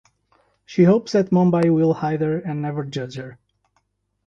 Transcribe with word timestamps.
She 0.65 0.85
hopes 0.85 1.11
that 1.11 1.29
Mumbai 1.31 1.69
will 1.71 1.93
hide 1.93 2.21
her 2.21 2.39
and 2.39 2.59
never 2.59 2.83
judge 2.83 3.17
her. 3.17 3.37